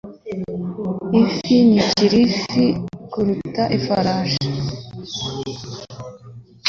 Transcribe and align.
Ifi 1.21 1.55
ntikiri 1.69 2.19
ifi 2.29 2.65
kuruta 3.11 3.63
ifarashi. 3.77 4.47
(Swift) 5.13 5.69